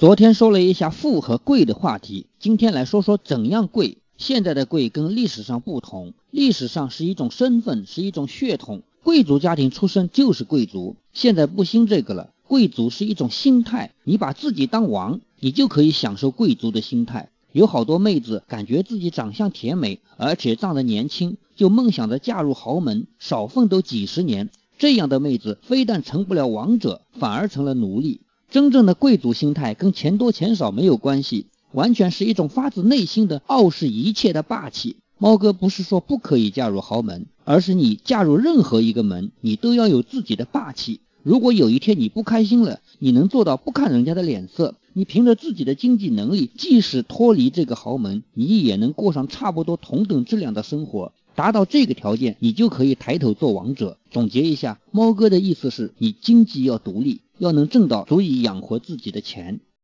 [0.00, 3.98] 昨天说了一下富和贵的话题，今天来说说怎样贵。
[4.16, 10.96] 现在的贵跟历史上不同，历史上是一种身份，是一种血统，贵族家庭出身就是贵族。
[11.12, 17.28] 现在不兴这个了，贵族是一种心态，你把自己当王，你就可以享受贵族的心态。
[17.52, 24.48] 有好多妹子感觉自己长相甜美，而且长得年轻，就梦想着嫁入豪门，少奋斗几十年。
[24.78, 28.22] 这样的妹子非但成不了王者，反而成了奴隶。
[28.50, 34.96] 真正的贵族心态跟钱多钱少没有关系，完全是一种发自内心的傲视一切的霸气。
[35.18, 40.98] 猫哥不是说不可以嫁入豪门，而是你嫁入任何一个门，你都要有自己的霸气。
[41.22, 51.12] 如果有一天你不开心了，你能做到不看人家的脸色，你凭着自己的经济能力，即使脱离这个豪门，你也能过上差不多同等质量的生活。
[51.34, 53.98] 达到这个条件，你就可以抬头做王者。
[54.10, 57.22] 总结一下，猫哥的意思是你经济要独立。
[57.38, 59.60] 要能挣到足以养活自己的钱。